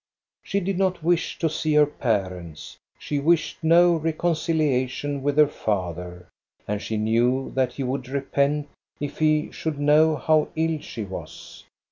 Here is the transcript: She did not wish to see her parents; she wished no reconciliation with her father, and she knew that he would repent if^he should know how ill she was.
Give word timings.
She 0.41 0.59
did 0.59 0.79
not 0.79 1.03
wish 1.03 1.37
to 1.37 1.47
see 1.47 1.75
her 1.75 1.85
parents; 1.85 2.75
she 2.97 3.19
wished 3.19 3.63
no 3.63 3.93
reconciliation 3.95 5.21
with 5.21 5.37
her 5.37 5.45
father, 5.47 6.27
and 6.67 6.81
she 6.81 6.97
knew 6.97 7.51
that 7.53 7.73
he 7.73 7.83
would 7.83 8.07
repent 8.09 8.67
if^he 8.99 9.53
should 9.53 9.79
know 9.79 10.15
how 10.15 10.47
ill 10.55 10.79
she 10.79 11.03
was. 11.03 11.65